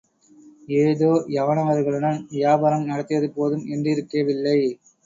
ஏதோ 0.77 1.09
யவனவர்களுடன் 1.29 2.19
வியாபாரம் 2.31 2.85
நடத்தியது 2.85 3.29
போதும் 3.31 3.65
என்றிருக்கவில்லை. 3.71 4.59